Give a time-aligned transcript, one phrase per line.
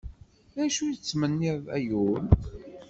[0.55, 2.23] D acu i tettmenniḍ, ay ul?